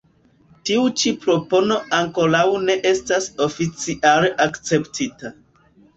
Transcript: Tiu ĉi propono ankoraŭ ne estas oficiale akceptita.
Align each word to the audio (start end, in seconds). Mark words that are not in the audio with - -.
Tiu 0.67 0.85
ĉi 1.01 1.11
propono 1.25 1.77
ankoraŭ 1.99 2.41
ne 2.63 2.79
estas 2.93 3.27
oficiale 3.49 4.33
akceptita. 4.47 5.33